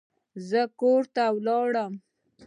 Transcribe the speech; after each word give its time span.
زه 0.49 0.61
کور 0.79 1.01
ته 1.15 1.23
لاړم. 1.45 1.93